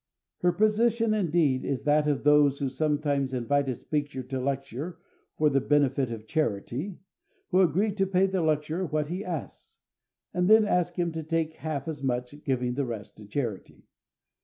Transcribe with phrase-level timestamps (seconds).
[0.39, 4.97] Her position, indeed, is that of those who sometimes invite a speaker to lecture
[5.37, 6.97] for the benefit of a charity,
[7.51, 9.77] who agree to pay the lecturer what he asks,
[10.33, 13.83] and then ask him to take half as much, giving the rest to the charity.